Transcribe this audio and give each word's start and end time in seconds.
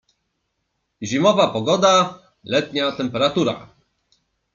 Zimowa 1.11 1.45
pogoda- 1.57 1.91
letnia 2.53 2.91
temperatura 3.01 3.55